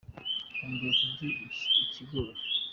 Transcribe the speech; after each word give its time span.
Nkumbuye 0.53 0.91
kurya 1.59 1.79
ikigori. 1.85 2.39